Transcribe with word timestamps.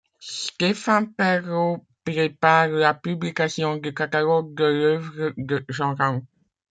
Stéphan 0.47 1.05
Perreau 1.13 1.85
prépare 2.03 2.69
la 2.69 2.95
publication 2.95 3.77
du 3.77 3.93
catalogue 3.93 4.55
de 4.55 4.63
l'œuvre 4.63 5.31
de 5.37 5.63
Jean 5.69 5.93
Ranc. 5.93 6.23